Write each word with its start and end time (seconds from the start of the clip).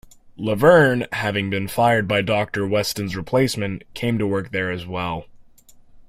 Laverne, 0.35 1.05
having 1.11 1.51
been 1.51 1.67
fired 1.67 2.07
by 2.07 2.23
Doctor 2.23 2.65
Weston's 2.65 3.15
replacement, 3.15 3.83
came 3.93 4.17
to 4.17 4.25
work 4.25 4.49
there 4.49 4.71
as 4.71 4.83
well. 4.83 5.27